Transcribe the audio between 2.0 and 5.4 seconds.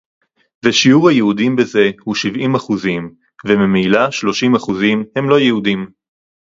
הוא שבעים אחוזים וממילא שלושים אחוזים הם לא